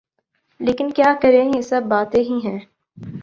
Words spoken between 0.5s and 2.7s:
لیکن کیا کریں یہ سب باتیں ہی ہیں۔